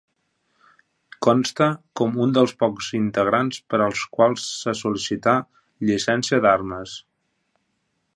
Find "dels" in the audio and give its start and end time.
2.37-2.53